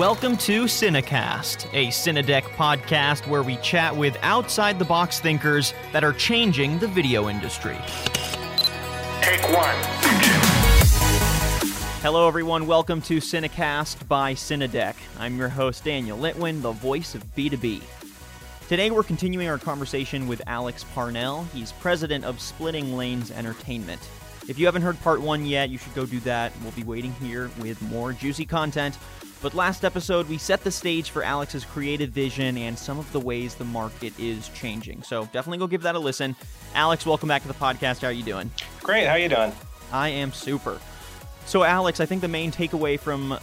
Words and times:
Welcome 0.00 0.38
to 0.38 0.64
Cinecast, 0.64 1.68
a 1.74 1.88
Cinedeck 1.88 2.44
podcast 2.54 3.28
where 3.28 3.42
we 3.42 3.58
chat 3.58 3.94
with 3.94 4.16
outside 4.22 4.78
the 4.78 4.84
box 4.86 5.20
thinkers 5.20 5.74
that 5.92 6.02
are 6.02 6.14
changing 6.14 6.78
the 6.78 6.88
video 6.88 7.28
industry. 7.28 7.76
Take 9.20 9.42
one. 9.52 9.76
Hello, 12.00 12.26
everyone. 12.26 12.66
Welcome 12.66 13.02
to 13.02 13.18
Cinecast 13.18 14.08
by 14.08 14.32
Cinedeck. 14.32 14.96
I'm 15.18 15.36
your 15.36 15.50
host, 15.50 15.84
Daniel 15.84 16.16
Litwin, 16.16 16.62
the 16.62 16.72
voice 16.72 17.14
of 17.14 17.22
B2B. 17.36 17.82
Today, 18.68 18.90
we're 18.90 19.02
continuing 19.02 19.50
our 19.50 19.58
conversation 19.58 20.26
with 20.26 20.40
Alex 20.46 20.82
Parnell. 20.94 21.44
He's 21.52 21.72
president 21.72 22.24
of 22.24 22.40
Splitting 22.40 22.96
Lanes 22.96 23.30
Entertainment. 23.30 24.00
If 24.48 24.58
you 24.58 24.64
haven't 24.64 24.80
heard 24.80 24.98
part 25.02 25.20
one 25.20 25.44
yet, 25.44 25.68
you 25.68 25.76
should 25.76 25.94
go 25.94 26.06
do 26.06 26.20
that. 26.20 26.54
We'll 26.62 26.72
be 26.72 26.84
waiting 26.84 27.12
here 27.12 27.50
with 27.60 27.82
more 27.82 28.14
juicy 28.14 28.46
content. 28.46 28.96
But 29.42 29.54
last 29.54 29.84
episode, 29.84 30.28
we 30.28 30.36
set 30.36 30.62
the 30.64 30.70
stage 30.70 31.10
for 31.10 31.22
Alex's 31.22 31.64
creative 31.64 32.10
vision 32.10 32.58
and 32.58 32.78
some 32.78 32.98
of 32.98 33.10
the 33.12 33.20
ways 33.20 33.54
the 33.54 33.64
market 33.64 34.12
is 34.18 34.50
changing. 34.50 35.02
So 35.02 35.24
definitely 35.32 35.58
go 35.58 35.66
give 35.66 35.82
that 35.82 35.94
a 35.94 35.98
listen. 35.98 36.36
Alex, 36.74 37.06
welcome 37.06 37.28
back 37.28 37.42
to 37.42 37.48
the 37.48 37.54
podcast. 37.54 38.02
How 38.02 38.08
are 38.08 38.12
you 38.12 38.22
doing? 38.22 38.50
Great. 38.82 39.06
How 39.06 39.12
are 39.12 39.18
you 39.18 39.30
doing? 39.30 39.52
I 39.92 40.10
am 40.10 40.32
super. 40.32 40.78
So, 41.46 41.64
Alex, 41.64 42.00
I 42.00 42.06
think 42.06 42.20
the 42.20 42.28
main 42.28 42.52
takeaway 42.52 43.00
from 43.00 43.36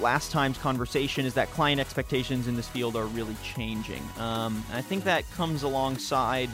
last 0.00 0.30
time's 0.30 0.56
conversation 0.58 1.26
is 1.26 1.34
that 1.34 1.50
client 1.50 1.80
expectations 1.80 2.46
in 2.46 2.54
this 2.54 2.68
field 2.68 2.94
are 2.96 3.06
really 3.06 3.36
changing. 3.42 4.02
Um, 4.18 4.64
I 4.72 4.82
think 4.82 5.04
that 5.04 5.28
comes 5.32 5.64
alongside 5.64 6.48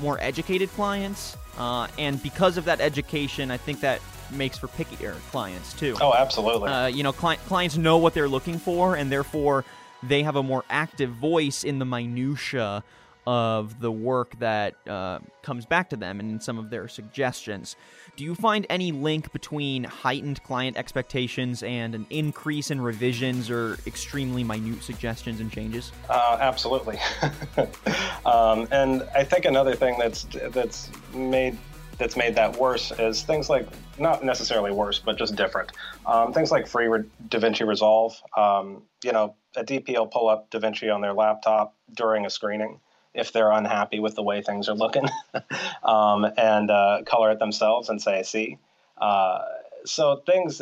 more 0.00 0.18
educated 0.20 0.70
clients. 0.70 1.36
Uh, 1.58 1.86
and 1.98 2.20
because 2.22 2.56
of 2.56 2.64
that 2.64 2.80
education, 2.80 3.50
I 3.50 3.58
think 3.58 3.80
that 3.80 4.00
makes 4.32 4.58
for 4.58 4.68
pickier 4.68 5.14
clients 5.30 5.72
too. 5.74 5.96
Oh, 6.00 6.14
absolutely. 6.14 6.70
Uh, 6.70 6.86
you 6.86 7.02
know, 7.02 7.12
cli- 7.12 7.36
clients 7.46 7.76
know 7.76 7.98
what 7.98 8.14
they're 8.14 8.28
looking 8.28 8.58
for, 8.58 8.96
and 8.96 9.10
therefore 9.10 9.64
they 10.02 10.22
have 10.22 10.36
a 10.36 10.42
more 10.42 10.64
active 10.68 11.10
voice 11.10 11.64
in 11.64 11.78
the 11.78 11.84
minutia 11.84 12.82
of 13.26 13.80
the 13.80 13.92
work 13.92 14.36
that 14.40 14.74
uh, 14.88 15.20
comes 15.42 15.64
back 15.64 15.90
to 15.90 15.96
them 15.96 16.18
and 16.18 16.30
in 16.30 16.40
some 16.40 16.58
of 16.58 16.70
their 16.70 16.88
suggestions. 16.88 17.76
Do 18.16 18.24
you 18.24 18.34
find 18.34 18.66
any 18.68 18.90
link 18.90 19.32
between 19.32 19.84
heightened 19.84 20.42
client 20.42 20.76
expectations 20.76 21.62
and 21.62 21.94
an 21.94 22.06
increase 22.10 22.70
in 22.70 22.80
revisions 22.80 23.48
or 23.48 23.78
extremely 23.86 24.42
minute 24.42 24.82
suggestions 24.82 25.40
and 25.40 25.52
changes? 25.52 25.92
Uh, 26.10 26.38
absolutely. 26.40 26.98
um, 28.26 28.66
and 28.72 29.08
I 29.14 29.22
think 29.22 29.44
another 29.44 29.74
thing 29.74 29.98
that's 29.98 30.26
that's 30.50 30.90
made 31.14 31.56
that's 32.02 32.16
made 32.16 32.34
that 32.34 32.56
worse 32.56 32.90
is 32.98 33.22
things 33.22 33.48
like 33.48 33.68
not 33.96 34.24
necessarily 34.24 34.72
worse, 34.72 34.98
but 34.98 35.16
just 35.16 35.36
different. 35.36 35.70
Um, 36.04 36.32
things 36.32 36.50
like 36.50 36.66
free 36.66 36.88
Re- 36.88 37.04
DaVinci 37.28 37.64
Resolve. 37.64 38.20
Um, 38.36 38.82
you 39.04 39.12
know, 39.12 39.36
a 39.54 39.62
DP 39.62 39.96
will 39.96 40.08
pull 40.08 40.28
up 40.28 40.50
DaVinci 40.50 40.92
on 40.92 41.00
their 41.00 41.12
laptop 41.12 41.76
during 41.94 42.26
a 42.26 42.30
screening 42.30 42.80
if 43.14 43.32
they're 43.32 43.52
unhappy 43.52 44.00
with 44.00 44.16
the 44.16 44.22
way 44.22 44.42
things 44.42 44.68
are 44.68 44.74
looking, 44.74 45.04
um, 45.84 46.26
and 46.36 46.72
uh, 46.72 47.02
color 47.06 47.30
it 47.30 47.38
themselves 47.38 47.88
and 47.88 48.02
say, 48.02 48.24
"See." 48.24 48.58
Uh, 48.98 49.38
so 49.84 50.22
things 50.26 50.60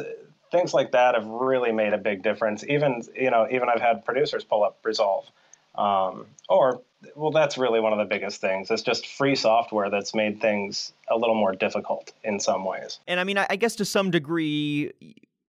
things 0.51 0.75
like 0.75 0.93
that 0.93 1.15
have 1.15 1.27
really 1.27 1.73
made 1.73 1.95
a 1.95 1.99
big 1.99 2.23
difference. 2.23 2.65
Even 2.69 3.03
you 3.15 3.31
know, 3.31 3.47
even 3.51 3.69
I've 3.71 3.81
had 3.81 4.05
producers 4.05 4.45
pull 4.45 4.63
up 4.63 4.79
Resolve, 4.85 5.25
um, 5.75 6.27
or 6.49 6.83
well, 7.17 7.31
that's 7.31 7.57
really 7.57 7.81
one 7.81 7.93
of 7.93 7.99
the 7.99 8.05
biggest 8.05 8.41
things. 8.41 8.71
It's 8.71 8.83
just 8.83 9.07
free 9.07 9.35
software 9.35 9.91
that's 9.91 10.15
made 10.15 10.41
things 10.41 10.93
a 11.11 11.17
little 11.17 11.35
more 11.35 11.53
difficult 11.53 12.13
in 12.25 12.39
some 12.39 12.65
ways. 12.65 13.01
And 13.07 13.19
I 13.19 13.25
mean, 13.25 13.39
I 13.39 13.57
guess 13.57 13.75
to 13.77 13.85
some 13.85 14.11
degree, 14.11 14.93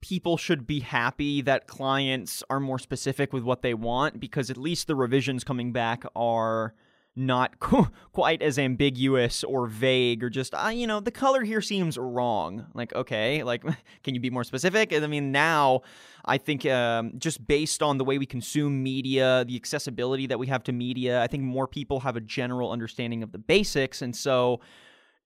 people 0.02 0.38
should 0.38 0.66
be 0.66 0.80
happy 0.80 1.42
that 1.42 1.68
clients 1.68 2.44
are 2.50 2.60
more 2.60 2.80
specific 2.80 3.34
with 3.34 3.44
what 3.44 3.62
they 3.62 3.74
want 3.74 4.20
because 4.20 4.50
at 4.50 4.58
least 4.58 4.88
the 4.88 4.96
revisions 4.96 5.44
coming 5.44 5.72
back 5.72 6.04
are 6.16 6.74
not 7.16 7.59
quite 8.12 8.42
as 8.42 8.58
ambiguous 8.58 9.44
or 9.44 9.68
vague 9.68 10.24
or 10.24 10.30
just 10.30 10.53
uh, 10.53 10.72
you 10.74 10.88
know 10.88 11.00
the 11.00 11.12
color 11.12 11.44
here 11.44 11.62
seems 11.62 11.97
wrong. 11.97 12.66
Like 12.74 12.94
okay 12.96 13.44
like 13.44 13.63
can 14.03 14.16
you 14.16 14.22
be 14.22 14.30
more 14.30 14.44
specific? 14.44 14.94
I 14.94 15.06
mean 15.08 15.31
now 15.31 15.81
i 16.24 16.38
think 16.38 16.68
um, 16.68 17.13
just 17.18 17.46
based 17.47 17.81
on 17.81 17.97
the 17.97 18.03
way 18.03 18.19
we 18.19 18.28
consume 18.28 18.84
media 18.84 19.44
the 19.47 19.56
accessibility 19.56 20.28
that 20.28 20.38
we 20.38 20.46
have 20.46 20.63
to 20.63 20.72
media 20.72 21.19
i 21.19 21.25
think 21.25 21.41
more 21.41 21.68
people 21.68 22.00
have 22.02 22.16
a 22.16 22.22
general 22.22 22.72
understanding 22.72 23.24
of 23.24 23.31
the 23.31 23.40
basics. 23.40 24.02
And 24.02 24.16
so 24.16 24.62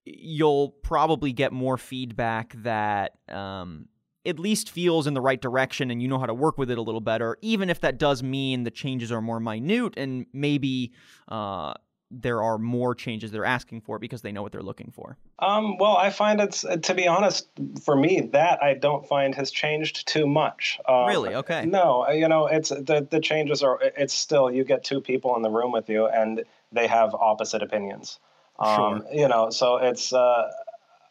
you'll 0.05 0.69
probably 0.69 1.33
get 1.33 1.51
more 1.51 1.77
feedback 1.77 2.53
that 2.63 3.13
um, 3.29 3.87
at 4.25 4.39
least 4.39 4.69
feels 4.69 5.07
in 5.07 5.13
the 5.13 5.21
right 5.21 5.41
direction 5.41 5.91
and 5.91 6.01
you 6.01 6.07
know 6.07 6.19
how 6.19 6.25
to 6.25 6.33
work 6.33 6.57
with 6.57 6.71
it 6.71 6.77
a 6.77 6.81
little 6.81 7.01
better, 7.01 7.37
even 7.41 7.69
if 7.69 7.81
that 7.81 7.97
does 7.97 8.23
mean 8.23 8.63
the 8.63 8.71
changes 8.71 9.11
are 9.11 9.21
more 9.21 9.39
minute 9.39 9.93
and 9.97 10.25
maybe 10.33 10.91
uh, 11.27 11.73
there 12.11 12.41
are 12.41 12.57
more 12.57 12.95
changes 12.95 13.31
they're 13.31 13.45
asking 13.45 13.81
for 13.81 13.99
because 13.99 14.21
they 14.21 14.31
know 14.31 14.43
what 14.43 14.51
they're 14.51 14.61
looking 14.61 14.91
for? 14.93 15.17
Um, 15.39 15.77
well, 15.77 15.97
I 15.97 16.11
find 16.11 16.39
it's, 16.39 16.63
to 16.83 16.93
be 16.93 17.07
honest, 17.07 17.49
for 17.83 17.95
me, 17.95 18.29
that 18.31 18.61
I 18.63 18.75
don't 18.75 19.05
find 19.07 19.33
has 19.35 19.51
changed 19.51 20.07
too 20.07 20.27
much. 20.27 20.79
Um, 20.87 21.07
really? 21.07 21.35
Okay. 21.35 21.65
No, 21.65 22.09
you 22.09 22.27
know, 22.27 22.47
it's 22.47 22.69
the, 22.69 23.07
the 23.09 23.19
changes 23.19 23.63
are, 23.63 23.79
it's 23.81 24.13
still, 24.13 24.51
you 24.51 24.63
get 24.63 24.83
two 24.83 25.01
people 25.01 25.35
in 25.35 25.41
the 25.41 25.49
room 25.49 25.71
with 25.71 25.89
you 25.89 26.07
and 26.07 26.43
they 26.71 26.87
have 26.87 27.13
opposite 27.13 27.61
opinions. 27.61 28.19
Um, 28.59 29.01
sure. 29.01 29.13
You 29.13 29.27
know, 29.27 29.49
so 29.49 29.77
it's, 29.77 30.13
uh, 30.13 30.51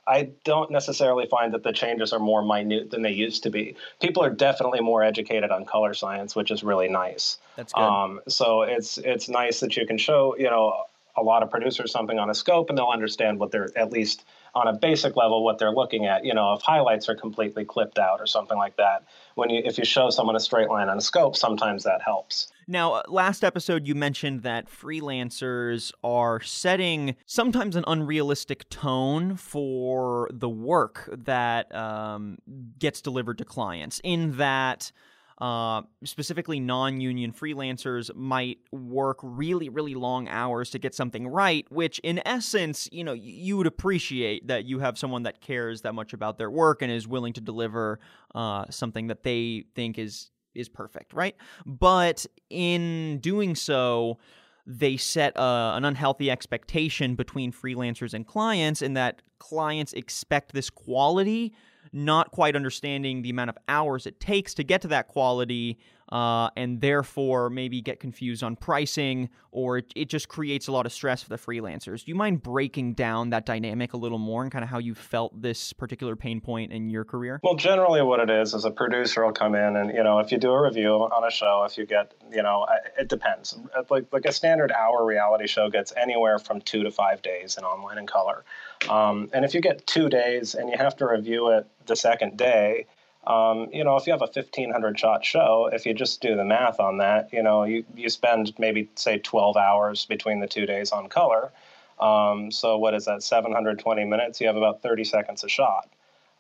I 0.06 0.31
don't 0.44 0.70
necessarily 0.70 1.26
find 1.26 1.54
that 1.54 1.62
the 1.62 1.72
changes 1.72 2.12
are 2.12 2.19
more 2.19 2.42
minute 2.42 2.91
than 2.91 3.03
they 3.03 3.12
used 3.12 3.42
to 3.44 3.50
be. 3.50 3.76
People 4.00 4.22
are 4.22 4.31
definitely 4.31 4.81
more 4.81 5.03
educated 5.03 5.50
on 5.50 5.65
color 5.65 5.94
science, 5.94 6.37
which 6.37 6.50
is 6.50 6.62
really 6.62 6.88
nice. 6.88 7.38
That's 7.56 7.72
good. 7.72 7.81
Um, 7.81 8.20
so 8.28 8.62
it's 8.62 8.98
it's 8.98 9.28
nice 9.28 9.60
that 9.60 9.76
you 9.76 9.87
can 9.87 9.98
show 9.98 10.37
you 10.37 10.50
know 10.50 10.84
a 11.16 11.22
lot 11.22 11.42
of 11.42 11.50
producers 11.50 11.92
something 11.92 12.19
on 12.19 12.30
a 12.30 12.34
scope, 12.34 12.69
and 12.69 12.78
they'll 12.78 12.88
understand 12.88 13.38
what 13.38 13.50
they're 13.50 13.69
at 13.76 13.92
least 13.92 14.25
on 14.54 14.69
a 14.69 14.72
basic 14.72 15.16
level 15.16 15.44
what 15.44 15.58
they're 15.58 15.72
looking 15.72 16.06
at. 16.06 16.25
You 16.25 16.34
know, 16.34 16.52
if 16.52 16.62
highlights 16.62 17.08
are 17.08 17.14
completely 17.14 17.64
clipped 17.64 17.98
out 17.98 18.20
or 18.20 18.26
something 18.26 18.56
like 18.56 18.76
that, 18.76 19.04
when 19.34 19.50
you 19.50 19.62
if 19.64 19.78
you 19.78 19.84
show 19.84 20.10
someone 20.10 20.36
a 20.36 20.41
straight 20.41 20.69
line 20.69 20.88
on 20.88 20.98
a 20.98 21.00
scope, 21.00 21.36
sometimes 21.36 21.84
that 21.84 22.02
helps. 22.02 22.48
Now, 22.66 22.94
uh, 22.94 23.02
last 23.08 23.44
episode 23.44 23.86
you 23.86 23.94
mentioned 23.94 24.42
that 24.42 24.69
freelancers 24.69 25.92
are 26.02 26.41
setting 26.41 27.16
sometimes 27.26 27.76
an 27.76 27.84
unrealistic 27.86 28.69
tone 28.70 29.36
for 29.36 30.31
the 30.32 30.48
work 30.48 31.08
that 31.12 31.75
um, 31.75 32.38
gets 32.78 33.00
delivered 33.00 33.38
to 33.38 33.44
clients. 33.44 34.00
In 34.02 34.36
that 34.38 34.92
uh, 35.39 35.83
specifically 36.05 36.61
non-union 36.61 37.33
freelancers 37.33 38.15
might 38.15 38.59
work 38.71 39.19
really 39.22 39.69
really 39.69 39.95
long 39.95 40.28
hours 40.28 40.71
to 40.71 40.78
get 40.78 40.95
something 40.95 41.27
right 41.27 41.67
which 41.71 41.99
in 42.00 42.21
essence 42.25 42.89
you 42.93 43.03
know 43.03 43.12
you 43.12 43.56
would 43.56 43.67
appreciate 43.67 44.47
that 44.47 44.65
you 44.65 44.78
have 44.78 44.97
someone 44.97 45.25
that 45.25 45.41
cares 45.41 45.83
that 45.83 45.93
much 45.93 46.12
about 46.12 46.39
their 46.39 46.50
work 46.50 46.83
and 46.83 46.93
is 46.93 47.09
willing 47.09 47.33
to 47.33 47.41
deliver 47.41 47.99
uh, 48.34 48.65
something 48.71 49.09
that 49.09 49.23
they 49.23 49.65
think 49.75 49.99
is 49.99 50.31
is 50.55 50.69
perfect 50.69 51.12
right? 51.12 51.37
But 51.67 52.27
in 52.50 53.19
doing 53.19 53.55
so 53.55 54.19
they 54.67 54.97
set 54.97 55.37
uh, 55.37 55.73
an 55.75 55.84
unhealthy 55.84 56.31
expectation 56.31 57.17
between 57.17 57.53
freelancers 57.53 58.15
and 58.15 58.27
clients 58.27 58.81
in 58.81 58.94
that 58.94 59.21
clients 59.39 59.93
expect 59.93 60.53
this 60.53 60.71
quality 60.71 61.53
not 61.94 62.32
quite 62.32 62.56
understanding 62.56 63.22
the 63.22 63.31
amount 63.31 63.50
of 63.50 63.59
hours 63.69 64.06
it 64.06 64.19
takes 64.21 64.53
to 64.55 64.65
get 64.65 64.82
to 64.82 64.88
that 64.88 65.09
quality, 65.09 65.78
uh, 66.10 66.50
and 66.56 66.81
therefore 66.81 67.50
maybe 67.50 67.81
get 67.81 68.00
confused 68.00 68.42
on 68.42 68.56
pricing, 68.56 69.28
or 69.50 69.78
it, 69.78 69.92
it 69.94 70.09
just 70.09 70.28
creates 70.28 70.69
a 70.69 70.72
lot 70.72 70.87
of 70.87 70.92
stress 70.92 71.22
for 71.22 71.28
the 71.28 71.38
freelancers. 71.38 72.04
Do 72.04 72.10
you 72.10 72.15
mind 72.15 72.42
breaking 72.42 72.94
down 72.94 73.31
that 73.31 73.47
dynamic 73.47 73.92
a 73.92 73.97
little 73.97 74.19
more 74.19 74.43
and 74.43 74.53
kind 74.53 74.62
of 74.62 74.70
how 74.70 74.78
you 74.78 74.94
felt 74.94 75.41
this 75.41 75.72
particular 75.72 76.16
pain 76.16 76.41
point 76.41 76.72
in 76.72 76.91
your 76.91 77.04
career? 77.04 77.41
Well, 77.43 77.54
generally, 77.54 78.03
what 78.03 78.20
it 78.20 78.31
is 78.31 78.54
is 78.54 78.64
a 78.64 78.70
producer 78.70 79.25
will 79.25 79.32
come 79.32 79.54
in, 79.54 79.76
and 79.76 79.91
you 79.91 80.03
know, 80.03 80.19
if 80.19 80.32
you 80.32 80.38
do 80.38 80.50
a 80.50 80.62
review 80.62 80.93
on 80.93 81.25
a 81.25 81.31
show, 81.31 81.64
if 81.64 81.79
you 81.79 81.87
get, 81.87 82.14
you 82.31 82.43
know, 82.43 82.67
it 82.99 83.08
depends. 83.08 83.56
Like 83.90 84.06
like 84.12 84.25
a 84.25 84.32
standard 84.32 84.73
hour 84.73 85.05
reality 85.05 85.46
show 85.46 85.70
gets 85.70 85.93
anywhere 85.96 86.38
from 86.38 86.61
two 86.61 86.82
to 86.82 86.90
five 86.90 87.23
days 87.23 87.56
in 87.56 87.64
online 87.64 87.99
and 87.99 88.08
color. 88.08 88.44
Um, 88.88 89.31
and 89.32 89.44
if 89.44 89.55
you 89.55 89.61
get 89.61 89.87
two 89.87 90.08
days 90.08 90.55
and 90.55 90.69
you 90.69 90.76
have 90.76 90.96
to 90.96 91.06
review 91.06 91.50
it 91.50 91.67
the 91.87 91.96
second 91.96 92.37
day, 92.37 92.87
um, 93.26 93.69
you 93.73 93.85
know, 93.85 93.97
if 93.97 94.06
you 94.06 94.12
have 94.12 94.23
a 94.23 94.31
1500 94.32 94.99
shot 94.99 95.25
show, 95.25 95.71
if 95.73 95.87
you 95.87 95.94
just 95.94 96.21
do 96.21 96.37
the 96.37 96.44
math 96.44 96.81
on 96.81 96.99
that, 96.99 97.32
you 97.32 97.43
know, 97.43 97.65
you, 97.65 97.85
you 97.97 98.09
spend 98.09 98.53
maybe, 98.59 98.88
say, 98.97 99.19
12 99.19 99.56
hours 99.56 100.06
between 100.06 100.41
the 100.41 100.47
two 100.47 100.67
days 100.67 100.93
on 100.93 101.09
color. 101.09 101.50
Um, 101.99 102.50
so 102.50 102.76
what 102.76 102.94
is 102.94 103.06
that, 103.06 103.23
720 103.23 104.05
minutes? 104.05 104.41
You 104.41 104.49
have 104.49 104.56
about 104.56 104.82
30 104.82 105.05
seconds 105.05 105.44
a 105.44 105.49
shot. 105.49 105.88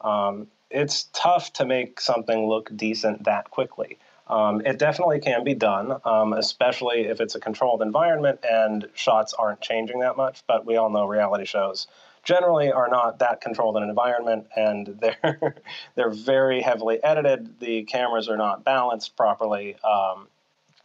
Um, 0.00 0.48
it's 0.70 1.08
tough 1.12 1.52
to 1.54 1.64
make 1.64 2.00
something 2.00 2.46
look 2.46 2.70
decent 2.76 3.24
that 3.24 3.50
quickly. 3.50 3.98
Um, 4.26 4.62
it 4.64 4.78
definitely 4.78 5.20
can 5.20 5.44
be 5.44 5.54
done, 5.54 5.96
um, 6.04 6.32
especially 6.32 7.06
if 7.06 7.20
it's 7.20 7.34
a 7.34 7.40
controlled 7.40 7.82
environment 7.82 8.40
and 8.48 8.88
shots 8.94 9.34
aren't 9.34 9.60
changing 9.60 10.00
that 10.00 10.16
much. 10.16 10.42
But 10.46 10.64
we 10.64 10.76
all 10.76 10.90
know 10.90 11.06
reality 11.06 11.44
shows 11.44 11.86
generally 12.24 12.72
are 12.72 12.88
not 12.88 13.18
that 13.20 13.40
controlled 13.40 13.76
in 13.76 13.82
an 13.82 13.88
environment, 13.88 14.46
and 14.56 14.98
they're 15.00 15.56
they're 15.94 16.10
very 16.10 16.60
heavily 16.60 17.02
edited. 17.02 17.60
The 17.60 17.84
cameras 17.84 18.28
are 18.28 18.36
not 18.36 18.64
balanced 18.64 19.16
properly, 19.16 19.76
um, 19.84 20.28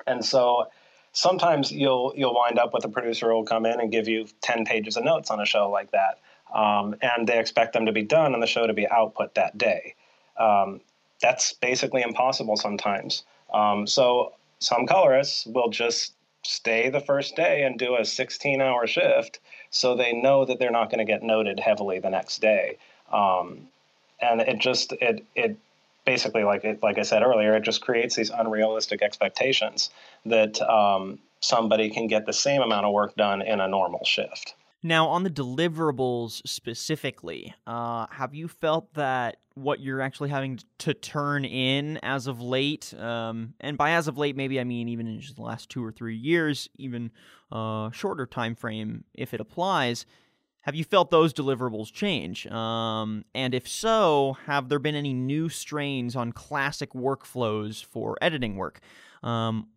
and 0.05 0.23
so 0.23 0.67
sometimes 1.11 1.71
you'll 1.71 2.13
you'll 2.15 2.33
wind 2.33 2.59
up 2.59 2.73
with 2.73 2.85
a 2.85 2.89
producer 2.89 3.27
who 3.27 3.35
will 3.35 3.45
come 3.45 3.65
in 3.65 3.79
and 3.79 3.91
give 3.91 4.07
you 4.07 4.27
10 4.41 4.65
pages 4.65 4.97
of 4.97 5.03
notes 5.03 5.29
on 5.29 5.39
a 5.39 5.45
show 5.45 5.69
like 5.69 5.91
that 5.91 6.19
um, 6.53 6.95
and 7.01 7.27
they 7.27 7.39
expect 7.39 7.73
them 7.73 7.85
to 7.85 7.91
be 7.91 8.03
done 8.03 8.33
and 8.33 8.41
the 8.41 8.47
show 8.47 8.67
to 8.67 8.73
be 8.73 8.87
output 8.87 9.35
that 9.35 9.57
day 9.57 9.95
um, 10.39 10.79
that's 11.21 11.53
basically 11.53 12.01
impossible 12.01 12.55
sometimes 12.55 13.23
um, 13.53 13.87
so 13.87 14.33
some 14.59 14.85
colorists 14.85 15.45
will 15.47 15.69
just 15.69 16.13
stay 16.43 16.89
the 16.89 17.01
first 17.01 17.35
day 17.35 17.63
and 17.63 17.77
do 17.77 17.95
a 17.95 18.05
16 18.05 18.61
hour 18.61 18.87
shift 18.87 19.39
so 19.69 19.95
they 19.95 20.13
know 20.13 20.45
that 20.45 20.59
they're 20.59 20.71
not 20.71 20.89
going 20.89 20.99
to 20.99 21.11
get 21.11 21.23
noted 21.23 21.59
heavily 21.59 21.99
the 21.99 22.09
next 22.09 22.39
day 22.39 22.77
um, 23.11 23.67
and 24.21 24.41
it 24.41 24.59
just 24.59 24.93
it 24.93 25.25
it 25.35 25.57
basically, 26.09 26.43
like 26.43 26.63
it, 26.63 26.81
like 26.81 26.97
I 26.97 27.03
said 27.03 27.21
earlier, 27.21 27.55
it 27.55 27.63
just 27.63 27.81
creates 27.81 28.15
these 28.15 28.31
unrealistic 28.31 29.01
expectations 29.01 29.91
that 30.25 30.59
um, 30.61 31.19
somebody 31.39 31.89
can 31.89 32.07
get 32.07 32.25
the 32.25 32.33
same 32.33 32.61
amount 32.61 32.85
of 32.85 32.93
work 32.93 33.15
done 33.15 33.41
in 33.41 33.59
a 33.59 33.67
normal 33.67 34.03
shift. 34.05 34.55
Now, 34.81 35.07
on 35.07 35.23
the 35.23 35.29
deliverables 35.29 36.41
specifically, 36.47 37.53
uh, 37.67 38.07
have 38.11 38.33
you 38.33 38.47
felt 38.47 38.93
that 38.93 39.37
what 39.59 39.79
you're 39.79 40.01
actually 40.01 40.29
having 40.29 40.59
to 40.79 40.93
turn 40.93 41.45
in 41.45 41.97
as 42.03 42.27
of 42.27 42.41
late, 42.41 42.93
um, 42.97 43.53
and 43.59 43.77
by 43.77 43.91
as 43.91 44.07
of 44.07 44.17
late, 44.17 44.35
maybe 44.35 44.59
I 44.59 44.63
mean 44.63 44.89
even 44.89 45.07
in 45.07 45.19
just 45.19 45.35
the 45.35 45.41
last 45.41 45.69
two 45.69 45.83
or 45.83 45.91
three 45.91 46.15
years, 46.15 46.69
even 46.77 47.11
uh, 47.51 47.91
shorter 47.91 48.25
time 48.25 48.55
frame 48.55 49.03
if 49.13 49.33
it 49.33 49.41
applies, 49.41 50.05
have 50.61 50.75
you 50.75 50.83
felt 50.83 51.09
those 51.09 51.33
deliverables 51.33 51.91
change? 51.91 52.45
Um, 52.47 53.23
and 53.33 53.53
if 53.53 53.67
so, 53.67 54.37
have 54.45 54.69
there 54.69 54.79
been 54.79 54.95
any 54.95 55.13
new 55.13 55.49
strains 55.49 56.15
on 56.15 56.31
classic 56.31 56.93
workflows 56.93 57.83
for 57.83 58.17
editing 58.21 58.55
work? 58.55 58.79
Um, 59.23 59.67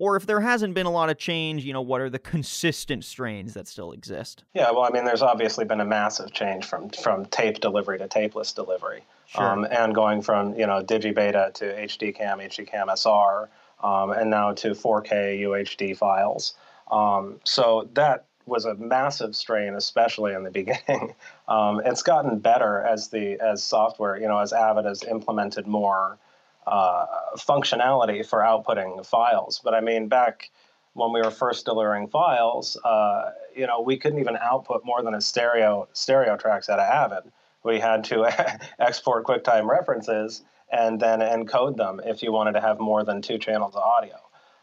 or 0.00 0.16
if 0.16 0.24
there 0.24 0.40
hasn't 0.40 0.72
been 0.72 0.86
a 0.86 0.90
lot 0.90 1.10
of 1.10 1.18
change, 1.18 1.62
you 1.62 1.74
know, 1.74 1.82
what 1.82 2.00
are 2.00 2.08
the 2.08 2.18
consistent 2.18 3.04
strains 3.04 3.52
that 3.52 3.68
still 3.68 3.92
exist? 3.92 4.44
Yeah, 4.54 4.70
well, 4.70 4.84
I 4.84 4.90
mean, 4.90 5.04
there's 5.04 5.20
obviously 5.20 5.66
been 5.66 5.80
a 5.80 5.84
massive 5.84 6.32
change 6.32 6.64
from 6.64 6.88
from 6.88 7.26
tape 7.26 7.60
delivery 7.60 7.98
to 7.98 8.08
tapeless 8.08 8.54
delivery, 8.54 9.04
sure. 9.26 9.44
um, 9.44 9.66
and 9.70 9.94
going 9.94 10.22
from 10.22 10.54
you 10.54 10.66
know 10.66 10.82
digibeta 10.82 11.52
to 11.52 11.64
HDCAM, 11.66 12.38
HD 12.38 12.66
cam 12.66 12.88
SR, 12.88 13.50
um, 13.84 14.10
and 14.12 14.30
now 14.30 14.52
to 14.54 14.70
4K 14.70 15.42
UHD 15.42 15.96
files. 15.96 16.54
Um, 16.90 17.38
so 17.44 17.88
that 17.92 18.24
was 18.46 18.64
a 18.64 18.74
massive 18.76 19.36
strain, 19.36 19.74
especially 19.74 20.32
in 20.32 20.44
the 20.44 20.50
beginning. 20.60 21.14
Um, 21.46 21.82
it's 21.84 22.02
gotten 22.02 22.38
better 22.38 22.80
as 22.80 23.08
the 23.08 23.38
as 23.38 23.62
software, 23.62 24.16
you 24.16 24.28
know, 24.28 24.38
as 24.38 24.54
Avid 24.54 24.86
has 24.86 25.02
implemented 25.02 25.66
more 25.66 26.18
uh, 26.66 27.06
functionality 27.36 28.24
for 28.26 28.40
outputting 28.40 29.04
files. 29.04 29.60
But 29.62 29.74
I 29.74 29.80
mean, 29.80 30.08
back 30.08 30.50
when 30.94 31.12
we 31.12 31.20
were 31.20 31.30
first 31.30 31.64
delivering 31.64 32.08
files, 32.08 32.76
uh, 32.84 33.30
you 33.56 33.66
know, 33.66 33.80
we 33.80 33.96
couldn't 33.96 34.18
even 34.18 34.36
output 34.36 34.84
more 34.84 35.02
than 35.02 35.14
a 35.14 35.20
stereo 35.20 35.88
stereo 35.92 36.36
tracks 36.36 36.68
out 36.68 36.78
of 36.78 36.88
Avid. 36.88 37.32
We 37.64 37.78
had 37.78 38.04
to 38.04 38.24
export 38.78 39.26
QuickTime 39.26 39.68
references 39.68 40.42
and 40.72 41.00
then 41.00 41.20
encode 41.20 41.76
them 41.76 42.00
if 42.04 42.22
you 42.22 42.32
wanted 42.32 42.52
to 42.52 42.60
have 42.60 42.78
more 42.78 43.04
than 43.04 43.22
two 43.22 43.38
channels 43.38 43.74
of 43.74 43.82
audio. 43.82 44.16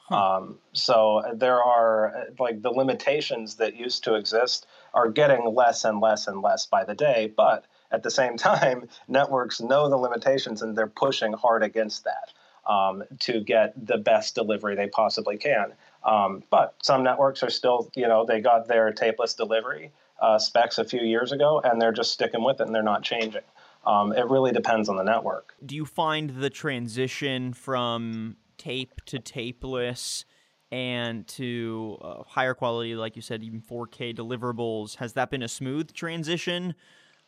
Um, 0.10 0.60
so 0.72 1.22
there 1.36 1.62
are 1.62 2.28
like 2.40 2.62
the 2.62 2.70
limitations 2.70 3.56
that 3.56 3.76
used 3.76 4.06
to 4.06 4.16
exist 4.16 4.66
are 4.94 5.10
getting 5.10 5.54
less 5.54 5.84
and 5.84 6.00
less 6.00 6.28
and 6.28 6.42
less 6.42 6.66
by 6.66 6.86
the 6.86 6.96
day. 6.96 7.34
But 7.36 7.66
at 7.92 8.04
the 8.04 8.12
same 8.12 8.38
time, 8.38 8.88
networks 9.08 9.62
know 9.62 9.90
the 9.90 9.98
limitations 9.98 10.62
and 10.62 10.78
they're 10.78 10.88
pushing 10.88 11.34
hard 11.34 11.64
against 11.64 12.06
that 12.06 12.34
um, 12.72 13.04
to 13.20 13.40
get 13.42 13.74
the 13.86 13.98
best 13.98 14.36
delivery 14.36 14.76
they 14.76 14.88
possibly 14.88 15.38
can. 15.38 15.74
Um, 16.04 16.44
but 16.50 16.76
some 16.82 17.04
networks 17.04 17.44
are 17.44 17.50
still, 17.50 17.90
you 17.96 18.08
know, 18.08 18.26
they 18.26 18.42
got 18.42 18.68
their 18.68 18.92
tapeless 18.92 19.36
delivery 19.36 19.92
uh, 20.22 20.40
specs 20.40 20.78
a 20.78 20.86
few 20.86 21.02
years 21.02 21.32
ago 21.32 21.62
and 21.64 21.82
they're 21.82 21.92
just 21.92 22.12
sticking 22.12 22.44
with 22.44 22.60
it 22.60 22.68
and 22.68 22.76
they're 22.76 22.84
not 22.84 23.04
changing. 23.04 23.42
Um, 23.86 24.12
it 24.12 24.26
really 24.28 24.52
depends 24.52 24.90
on 24.90 24.98
the 24.98 25.04
network. 25.04 25.56
Do 25.66 25.76
you 25.76 25.86
find 25.86 26.30
the 26.30 26.50
transition 26.50 27.54
from 27.54 28.36
tape 28.58 29.02
to 29.06 29.20
tapeless 29.20 30.26
and 30.72 31.28
to 31.28 31.98
uh, 32.02 32.24
higher 32.24 32.54
quality, 32.54 32.96
like 32.96 33.16
you 33.16 33.22
said, 33.22 33.44
even 33.44 33.62
4K 33.62 34.16
deliverables. 34.16 34.96
Has 34.96 35.14
that 35.14 35.30
been 35.30 35.44
a 35.44 35.48
smooth 35.48 35.94
transition 35.94 36.76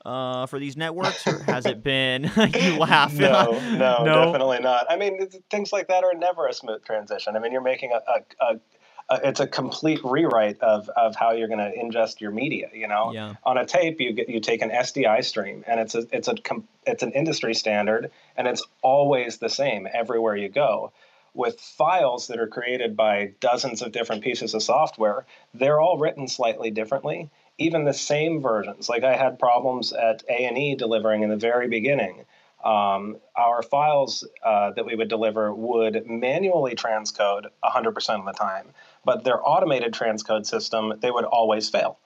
uh, 0.05 0.45
for 0.45 0.59
these 0.59 0.77
networks, 0.77 1.25
or 1.27 1.39
has 1.43 1.65
it 1.65 1.83
been? 1.83 2.23
you 2.59 2.77
laugh. 2.77 3.13
No, 3.13 3.51
no, 3.71 4.03
no, 4.03 4.25
definitely 4.25 4.59
not. 4.59 4.85
I 4.89 4.97
mean, 4.97 5.27
things 5.49 5.71
like 5.71 5.87
that 5.87 6.03
are 6.03 6.13
never 6.13 6.47
a 6.47 6.53
smooth 6.53 6.83
transition. 6.83 7.35
I 7.35 7.39
mean, 7.39 7.51
you're 7.51 7.61
making 7.61 7.91
a, 7.91 8.11
a, 8.11 8.45
a 8.45 8.59
it's 9.23 9.39
a 9.39 9.47
complete 9.47 9.99
rewrite 10.03 10.59
of, 10.61 10.87
of 10.89 11.15
how 11.15 11.31
you're 11.31 11.47
going 11.47 11.59
to 11.59 11.75
ingest 11.75 12.21
your 12.21 12.29
media. 12.31 12.69
You 12.73 12.87
know, 12.87 13.11
yeah. 13.11 13.33
on 13.43 13.57
a 13.57 13.65
tape, 13.65 13.99
you 13.99 14.13
get 14.13 14.29
you 14.29 14.39
take 14.39 14.61
an 14.61 14.69
SDI 14.69 15.23
stream, 15.25 15.63
and 15.67 15.79
it's 15.79 15.95
a 15.95 16.05
it's 16.11 16.27
a 16.27 16.35
it's 16.85 17.03
an 17.03 17.11
industry 17.13 17.53
standard, 17.53 18.11
and 18.37 18.47
it's 18.47 18.63
always 18.81 19.37
the 19.37 19.49
same 19.49 19.87
everywhere 19.93 20.35
you 20.35 20.49
go 20.49 20.91
with 21.33 21.59
files 21.59 22.27
that 22.27 22.39
are 22.39 22.47
created 22.47 22.97
by 22.97 23.31
dozens 23.39 23.81
of 23.81 23.91
different 23.91 24.23
pieces 24.23 24.53
of 24.53 24.63
software, 24.63 25.25
they're 25.53 25.79
all 25.79 25.97
written 25.97 26.27
slightly 26.27 26.71
differently. 26.71 27.29
Even 27.59 27.83
the 27.83 27.93
same 27.93 28.41
versions, 28.41 28.89
like 28.89 29.03
I 29.03 29.15
had 29.15 29.37
problems 29.37 29.93
at 29.93 30.23
A&E 30.29 30.75
delivering 30.75 31.23
in 31.23 31.29
the 31.29 31.35
very 31.35 31.67
beginning. 31.67 32.25
Um, 32.63 33.17
our 33.37 33.61
files 33.61 34.27
uh, 34.43 34.71
that 34.71 34.85
we 34.85 34.95
would 34.95 35.07
deliver 35.07 35.53
would 35.53 36.07
manually 36.07 36.75
transcode 36.75 37.47
100% 37.63 38.19
of 38.19 38.25
the 38.25 38.31
time, 38.31 38.67
but 39.05 39.23
their 39.23 39.39
automated 39.47 39.93
transcode 39.93 40.45
system, 40.45 40.93
they 41.01 41.11
would 41.11 41.25
always 41.25 41.69
fail. 41.69 41.99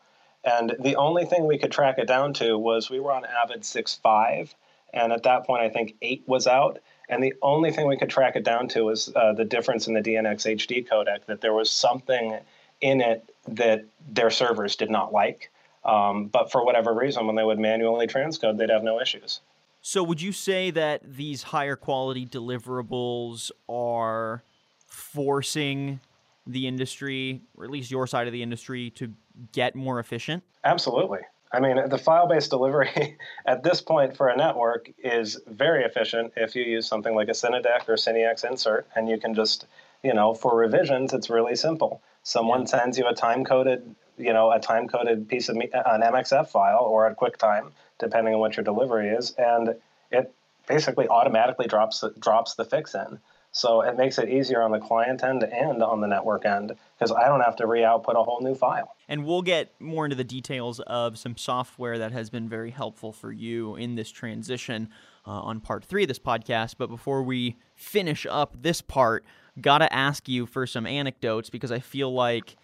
And 0.43 0.75
the 0.79 0.97
only 0.97 1.25
thing 1.25 1.45
we 1.45 1.57
could 1.57 1.71
track 1.71 1.97
it 1.97 2.07
down 2.07 2.33
to 2.33 2.57
was 2.57 2.89
we 2.89 2.99
were 2.99 3.11
on 3.11 3.23
Avid 3.25 3.61
6.5, 3.61 4.53
and 4.93 5.13
at 5.13 5.23
that 5.23 5.45
point 5.45 5.63
I 5.63 5.69
think 5.69 5.95
8 6.01 6.23
was 6.27 6.47
out, 6.47 6.79
and 7.09 7.23
the 7.23 7.33
only 7.41 7.71
thing 7.71 7.87
we 7.87 7.97
could 7.97 8.09
track 8.09 8.35
it 8.35 8.43
down 8.43 8.67
to 8.69 8.81
was 8.81 9.11
uh, 9.15 9.33
the 9.33 9.45
difference 9.45 9.87
in 9.87 9.93
the 9.93 10.01
DNxHD 10.01 10.87
codec, 10.87 11.25
that 11.27 11.41
there 11.41 11.53
was 11.53 11.71
something 11.71 12.37
in 12.81 13.01
it 13.01 13.32
that 13.47 13.85
their 14.09 14.29
servers 14.29 14.75
did 14.75 14.89
not 14.89 15.13
like. 15.13 15.51
Um, 15.85 16.27
but 16.27 16.51
for 16.51 16.63
whatever 16.63 16.93
reason, 16.93 17.27
when 17.27 17.35
they 17.35 17.43
would 17.43 17.59
manually 17.59 18.07
transcode, 18.07 18.57
they'd 18.57 18.69
have 18.69 18.83
no 18.83 19.01
issues. 19.01 19.41
So, 19.81 20.01
would 20.01 20.21
you 20.21 20.31
say 20.31 20.71
that 20.71 21.01
these 21.03 21.43
higher 21.43 21.75
quality 21.75 22.25
deliverables 22.25 23.51
are 23.67 24.43
forcing 24.87 25.99
the 26.47 26.67
industry, 26.67 27.41
or 27.57 27.65
at 27.65 27.69
least 27.69 27.91
your 27.91 28.07
side 28.07 28.27
of 28.27 28.33
the 28.33 28.41
industry, 28.41 28.91
to 28.91 29.11
get 29.51 29.75
more 29.75 29.99
efficient? 29.99 30.43
Absolutely. 30.63 31.19
I 31.51 31.59
mean, 31.59 31.77
the 31.89 31.97
file 31.97 32.27
based 32.27 32.49
delivery 32.49 33.17
at 33.45 33.63
this 33.63 33.81
point 33.81 34.17
for 34.17 34.27
a 34.29 34.35
network 34.35 34.89
is 35.03 35.39
very 35.47 35.83
efficient 35.83 36.33
if 36.35 36.55
you 36.55 36.63
use 36.63 36.87
something 36.87 37.13
like 37.13 37.27
a 37.27 37.33
Cinedeck 37.33 37.87
or 37.87 37.95
Cinex 37.95 38.49
insert, 38.49 38.87
and 38.95 39.07
you 39.07 39.19
can 39.19 39.35
just, 39.35 39.67
you 40.01 40.13
know, 40.13 40.33
for 40.33 40.55
revisions, 40.55 41.13
it's 41.13 41.29
really 41.29 41.55
simple. 41.55 42.01
Someone 42.23 42.61
yeah. 42.61 42.65
sends 42.65 42.97
you 42.97 43.07
a 43.07 43.13
time 43.13 43.43
coded, 43.43 43.95
you 44.17 44.33
know, 44.33 44.51
a 44.51 44.59
time 44.59 44.87
coded 44.87 45.27
piece 45.27 45.49
of 45.49 45.57
an 45.57 45.69
MXF 46.01 46.47
file 46.47 46.83
or 46.83 47.07
a 47.07 47.15
QuickTime, 47.15 47.71
depending 47.99 48.33
on 48.33 48.39
what 48.39 48.57
your 48.57 48.63
delivery 48.63 49.09
is, 49.09 49.31
and 49.37 49.75
it 50.11 50.33
basically 50.67 51.07
automatically 51.07 51.67
drops 51.67 52.03
drops 52.19 52.55
the 52.55 52.65
fix 52.65 52.95
in. 52.95 53.19
So 53.55 53.81
it 53.81 53.95
makes 53.97 54.17
it 54.17 54.29
easier 54.29 54.63
on 54.63 54.71
the 54.71 54.79
client 54.79 55.23
end 55.23 55.43
and 55.43 55.83
on 55.83 56.01
the 56.01 56.07
network 56.07 56.43
end 56.43 56.75
because 56.97 57.11
I 57.11 57.27
don't 57.27 57.41
have 57.41 57.55
to 57.57 57.67
re-output 57.67 58.15
a 58.15 58.23
whole 58.23 58.41
new 58.41 58.55
file. 58.55 58.95
And 59.07 59.25
we'll 59.25 59.43
get 59.43 59.79
more 59.79 60.05
into 60.05 60.15
the 60.15 60.23
details 60.23 60.79
of 60.79 61.19
some 61.19 61.37
software 61.37 61.99
that 61.99 62.11
has 62.11 62.31
been 62.31 62.49
very 62.49 62.71
helpful 62.71 63.11
for 63.11 63.31
you 63.31 63.75
in 63.75 63.93
this 63.93 64.09
transition 64.09 64.89
uh, 65.27 65.31
on 65.31 65.59
part 65.59 65.85
three 65.85 66.01
of 66.01 66.07
this 66.07 66.17
podcast. 66.17 66.75
But 66.79 66.89
before 66.89 67.21
we 67.21 67.57
finish 67.75 68.25
up 68.27 68.57
this 68.59 68.81
part, 68.81 69.23
gotta 69.61 69.91
ask 69.93 70.27
you 70.27 70.45
for 70.45 70.65
some 70.65 70.85
anecdotes 70.85 71.49
because 71.49 71.71
I 71.71 71.79
feel 71.79 72.13
like 72.13 72.55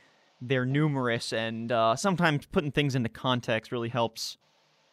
they're 0.42 0.66
numerous 0.66 1.34
and 1.34 1.72
uh, 1.72 1.96
sometimes 1.96 2.46
putting 2.46 2.72
things 2.72 2.96
into 2.96 3.10
context 3.10 3.72
really 3.72 3.90
helps 3.90 4.38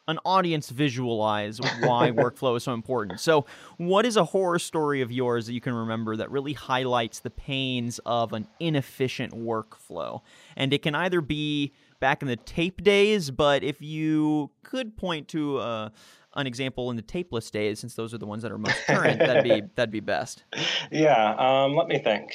an 0.07 0.19
audience 0.23 0.69
visualize 0.69 1.59
why 1.81 2.11
workflow 2.15 2.55
is 2.55 2.63
so 2.63 2.73
important. 2.73 3.19
So, 3.19 3.45
what 3.77 4.05
is 4.05 4.15
a 4.15 4.23
horror 4.23 4.59
story 4.59 5.01
of 5.01 5.11
yours 5.11 5.47
that 5.47 5.53
you 5.53 5.61
can 5.61 5.73
remember 5.73 6.15
that 6.15 6.31
really 6.31 6.53
highlights 6.53 7.19
the 7.19 7.29
pains 7.29 7.99
of 8.05 8.33
an 8.33 8.47
inefficient 8.59 9.33
workflow? 9.33 10.21
And 10.55 10.73
it 10.73 10.81
can 10.81 10.95
either 10.95 11.21
be 11.21 11.73
back 11.99 12.21
in 12.21 12.27
the 12.27 12.37
tape 12.37 12.83
days, 12.83 13.31
but 13.31 13.63
if 13.63 13.81
you 13.81 14.51
could 14.63 14.95
point 14.97 15.27
to 15.29 15.57
uh, 15.57 15.89
an 16.37 16.47
example 16.47 16.89
in 16.89 16.95
the 16.95 17.01
tapeless 17.01 17.51
days, 17.51 17.79
since 17.79 17.95
those 17.95 18.13
are 18.13 18.17
the 18.17 18.25
ones 18.25 18.43
that 18.43 18.51
are 18.51 18.57
most 18.57 18.77
current, 18.85 19.19
that'd 19.19 19.43
be 19.43 19.63
that'd 19.75 19.91
be 19.91 19.99
best. 19.99 20.43
Yeah, 20.91 21.35
um, 21.35 21.75
let 21.75 21.87
me 21.87 21.99
think. 21.99 22.31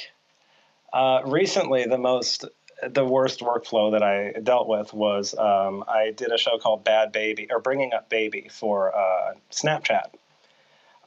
Uh, 0.91 1.21
recently, 1.25 1.85
the 1.85 1.97
most 1.97 2.45
the 2.87 3.05
worst 3.05 3.39
workflow 3.39 3.91
that 3.93 4.03
I 4.03 4.39
dealt 4.41 4.67
with 4.67 4.93
was 4.93 5.35
um, 5.37 5.83
I 5.87 6.11
did 6.11 6.31
a 6.31 6.37
show 6.37 6.57
called 6.57 6.83
Bad 6.83 7.11
Baby 7.11 7.47
or 7.49 7.59
Bringing 7.59 7.93
Up 7.93 8.09
Baby 8.09 8.49
for 8.51 8.95
uh, 8.95 9.33
Snapchat. 9.51 10.11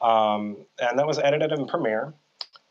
Um, 0.00 0.56
and 0.78 0.98
that 0.98 1.06
was 1.06 1.18
edited 1.18 1.52
in 1.52 1.66
Premiere, 1.66 2.14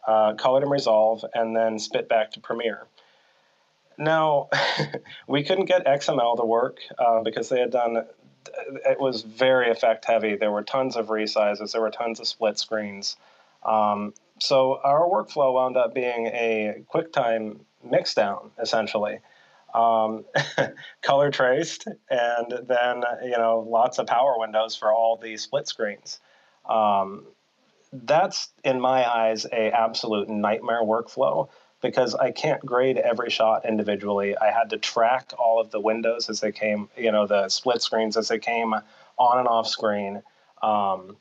uh, 0.08 0.34
colored 0.34 0.64
in 0.64 0.70
Resolve, 0.70 1.24
and 1.34 1.56
then 1.56 1.80
spit 1.80 2.08
back 2.08 2.32
to 2.32 2.40
Premiere. 2.40 2.88
Now, 3.98 4.50
we 5.28 5.44
couldn't 5.44 5.66
get 5.66 5.86
XML 5.86 6.38
to 6.38 6.46
work 6.46 6.80
uh, 6.98 7.22
because 7.22 7.50
they 7.50 7.60
had 7.60 7.72
done 7.72 8.06
it 8.86 9.00
was 9.00 9.22
very 9.22 9.70
effect 9.70 10.06
heavy. 10.06 10.36
There 10.36 10.52
were 10.52 10.64
tons 10.64 10.96
of 10.96 11.08
resizes, 11.08 11.72
there 11.72 11.82
were 11.82 11.92
tons 11.92 12.20
of 12.20 12.28
split 12.28 12.58
screens. 12.60 13.18
Um, 13.64 14.14
so 14.40 14.80
our 14.84 15.08
workflow 15.08 15.54
wound 15.54 15.78
up 15.78 15.94
being 15.94 16.28
a 16.28 16.84
QuickTime 16.94 17.60
mixdown, 17.86 18.52
essentially. 18.62 19.20
Um, 19.74 20.26
color 21.02 21.32
traced, 21.32 21.88
and 22.10 22.54
then 22.68 23.04
you 23.24 23.38
know 23.38 23.66
lots 23.68 24.00
of 24.00 24.08
power 24.08 24.36
windows 24.38 24.76
for 24.76 24.92
all 24.92 25.18
the 25.18 25.36
split 25.38 25.68
screens. 25.68 26.20
Um, 26.68 27.26
that's 27.92 28.50
in 28.64 28.80
my 28.80 29.10
eyes 29.10 29.46
a 29.46 29.72
absolute 29.72 30.30
nightmare 30.30 30.84
workflow 30.84 31.50
because 31.86 32.16
I 32.16 32.32
can't 32.32 32.66
grade 32.66 32.98
every 32.98 33.30
shot 33.30 33.64
individually. 33.64 34.36
I 34.36 34.50
had 34.52 34.72
to 34.72 34.78
track 34.78 35.34
all 35.38 35.62
of 35.62 35.70
the 35.70 35.80
windows 35.80 36.30
as 36.32 36.40
they 36.40 36.52
came, 36.52 36.90
you 36.98 37.12
know, 37.12 37.28
the 37.28 37.48
split 37.48 37.84
screens 37.84 38.18
as 38.18 38.28
they 38.28 38.40
came 38.40 38.74
on 38.74 39.38
and 39.38 39.48
off 39.48 39.68
screen. 39.68 40.24
Um, 40.64 41.18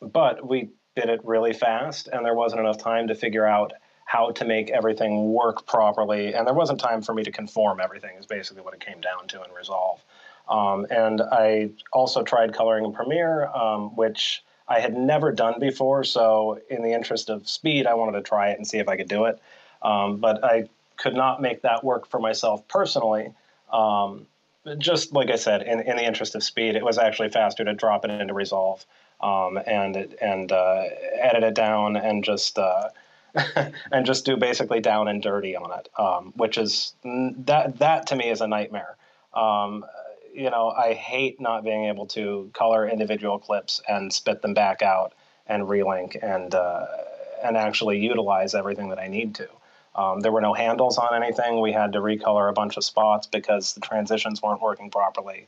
but 0.00 0.46
we 0.46 0.70
did 0.96 1.10
it 1.10 1.20
really 1.24 1.52
fast, 1.52 2.08
and 2.08 2.26
there 2.26 2.34
wasn't 2.34 2.60
enough 2.60 2.78
time 2.78 3.06
to 3.06 3.14
figure 3.14 3.46
out 3.46 3.72
how 4.04 4.32
to 4.32 4.44
make 4.44 4.70
everything 4.70 5.32
work 5.32 5.64
properly. 5.64 6.34
And 6.34 6.44
there 6.44 6.54
wasn't 6.54 6.80
time 6.80 7.02
for 7.02 7.14
me 7.14 7.22
to 7.22 7.30
conform 7.30 7.80
everything, 7.80 8.16
is 8.18 8.26
basically 8.26 8.62
what 8.62 8.74
it 8.74 8.80
came 8.80 9.00
down 9.00 9.28
to 9.28 9.44
in 9.44 9.52
Resolve. 9.52 10.04
Um, 10.48 10.88
and 10.90 11.22
I 11.22 11.70
also 11.92 12.24
tried 12.24 12.52
coloring 12.52 12.84
in 12.84 12.92
Premiere, 12.92 13.46
um, 13.46 13.94
which 13.94 14.42
I 14.66 14.80
had 14.80 14.96
never 14.96 15.30
done 15.30 15.60
before. 15.60 16.02
So, 16.02 16.58
in 16.68 16.82
the 16.82 16.92
interest 16.92 17.30
of 17.30 17.48
speed, 17.48 17.86
I 17.86 17.94
wanted 17.94 18.18
to 18.18 18.22
try 18.22 18.48
it 18.48 18.56
and 18.56 18.66
see 18.66 18.78
if 18.78 18.88
I 18.88 18.96
could 18.96 19.08
do 19.08 19.26
it. 19.26 19.40
Um, 19.82 20.18
but 20.18 20.44
I 20.44 20.68
could 20.96 21.14
not 21.14 21.40
make 21.40 21.62
that 21.62 21.82
work 21.82 22.08
for 22.08 22.20
myself 22.20 22.66
personally. 22.68 23.32
Um, 23.72 24.26
just 24.78 25.12
like 25.12 25.30
I 25.30 25.36
said, 25.36 25.62
in, 25.62 25.80
in 25.80 25.96
the 25.96 26.04
interest 26.04 26.34
of 26.34 26.42
speed, 26.42 26.76
it 26.76 26.84
was 26.84 26.98
actually 26.98 27.30
faster 27.30 27.64
to 27.64 27.72
drop 27.72 28.04
it 28.04 28.10
into 28.10 28.34
Resolve 28.34 28.84
um, 29.20 29.58
and 29.66 29.96
and 30.20 30.52
uh, 30.52 30.84
edit 31.18 31.42
it 31.42 31.54
down 31.54 31.96
and 31.96 32.22
just 32.22 32.58
uh, 32.58 32.88
and 33.92 34.04
just 34.04 34.24
do 34.24 34.36
basically 34.36 34.80
down 34.80 35.08
and 35.08 35.22
dirty 35.22 35.56
on 35.56 35.78
it, 35.78 35.88
um, 35.98 36.32
which 36.36 36.58
is 36.58 36.94
that 37.04 37.78
that 37.78 38.06
to 38.08 38.16
me 38.16 38.28
is 38.30 38.40
a 38.40 38.46
nightmare. 38.46 38.96
Um, 39.34 39.84
you 40.34 40.50
know, 40.50 40.70
I 40.70 40.94
hate 40.94 41.40
not 41.40 41.64
being 41.64 41.86
able 41.86 42.06
to 42.08 42.50
color 42.52 42.88
individual 42.88 43.38
clips 43.38 43.80
and 43.88 44.12
spit 44.12 44.42
them 44.42 44.54
back 44.54 44.82
out 44.82 45.12
and 45.46 45.64
relink 45.64 46.16
and 46.22 46.54
uh, 46.54 46.86
and 47.42 47.56
actually 47.56 47.98
utilize 47.98 48.54
everything 48.54 48.90
that 48.90 48.98
I 48.98 49.08
need 49.08 49.34
to. 49.36 49.48
Um, 50.00 50.20
there 50.20 50.32
were 50.32 50.40
no 50.40 50.54
handles 50.54 50.96
on 50.96 51.14
anything. 51.14 51.60
We 51.60 51.72
had 51.72 51.92
to 51.92 51.98
recolor 51.98 52.48
a 52.48 52.54
bunch 52.54 52.78
of 52.78 52.84
spots 52.84 53.26
because 53.26 53.74
the 53.74 53.80
transitions 53.80 54.40
weren't 54.40 54.62
working 54.62 54.90
properly. 54.90 55.46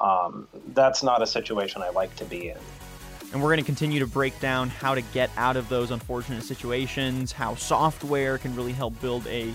Um, 0.00 0.48
that's 0.74 1.04
not 1.04 1.22
a 1.22 1.26
situation 1.26 1.82
I 1.82 1.90
like 1.90 2.16
to 2.16 2.24
be 2.24 2.48
in. 2.48 2.56
And 3.32 3.40
we're 3.40 3.50
going 3.50 3.60
to 3.60 3.64
continue 3.64 4.00
to 4.00 4.06
break 4.06 4.38
down 4.40 4.70
how 4.70 4.96
to 4.96 5.02
get 5.14 5.30
out 5.36 5.56
of 5.56 5.68
those 5.68 5.92
unfortunate 5.92 6.42
situations, 6.42 7.30
how 7.30 7.54
software 7.54 8.38
can 8.38 8.56
really 8.56 8.72
help 8.72 9.00
build 9.00 9.24
a 9.28 9.54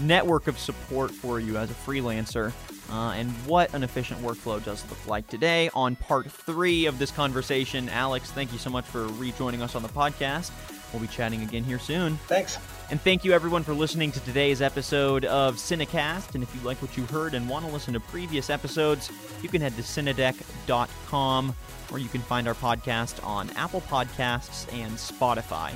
network 0.00 0.46
of 0.46 0.56
support 0.56 1.10
for 1.10 1.40
you 1.40 1.56
as 1.56 1.70
a 1.70 1.74
freelancer, 1.74 2.52
uh, 2.90 3.12
and 3.16 3.28
what 3.46 3.74
an 3.74 3.82
efficient 3.82 4.20
workflow 4.22 4.64
does 4.64 4.88
look 4.88 5.06
like 5.06 5.26
today 5.26 5.68
on 5.74 5.96
part 5.96 6.30
three 6.30 6.86
of 6.86 6.98
this 6.98 7.10
conversation. 7.10 7.88
Alex, 7.88 8.30
thank 8.30 8.52
you 8.52 8.58
so 8.58 8.70
much 8.70 8.84
for 8.84 9.06
rejoining 9.08 9.62
us 9.62 9.74
on 9.74 9.82
the 9.82 9.88
podcast. 9.88 10.50
We'll 10.92 11.02
be 11.02 11.08
chatting 11.08 11.42
again 11.42 11.64
here 11.64 11.78
soon. 11.78 12.16
Thanks. 12.26 12.58
And 12.90 13.00
thank 13.00 13.24
you 13.24 13.32
everyone 13.32 13.62
for 13.62 13.72
listening 13.72 14.10
to 14.12 14.20
today's 14.20 14.60
episode 14.60 15.24
of 15.24 15.56
Cinecast. 15.56 16.34
And 16.34 16.42
if 16.42 16.52
you 16.54 16.60
like 16.62 16.82
what 16.82 16.96
you 16.96 17.04
heard 17.06 17.34
and 17.34 17.48
want 17.48 17.64
to 17.64 17.70
listen 17.70 17.94
to 17.94 18.00
previous 18.00 18.50
episodes, 18.50 19.10
you 19.42 19.48
can 19.48 19.60
head 19.60 19.76
to 19.76 19.82
cinedeck.com 19.82 21.54
where 21.88 22.00
you 22.00 22.08
can 22.08 22.20
find 22.22 22.48
our 22.48 22.54
podcast 22.54 23.24
on 23.24 23.50
Apple 23.50 23.82
Podcasts 23.82 24.72
and 24.72 24.92
Spotify. 24.92 25.72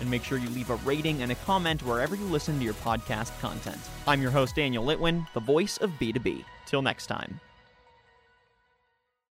And 0.00 0.10
make 0.10 0.22
sure 0.22 0.38
you 0.38 0.48
leave 0.50 0.70
a 0.70 0.76
rating 0.76 1.22
and 1.22 1.32
a 1.32 1.36
comment 1.36 1.82
wherever 1.82 2.14
you 2.14 2.24
listen 2.26 2.58
to 2.58 2.64
your 2.64 2.74
podcast 2.74 3.38
content. 3.40 3.80
I'm 4.06 4.22
your 4.22 4.30
host, 4.30 4.54
Daniel 4.54 4.84
Litwin, 4.84 5.26
the 5.32 5.40
voice 5.40 5.78
of 5.78 5.90
B2B. 5.92 6.44
Till 6.66 6.82
next 6.82 7.06
time. 7.06 7.40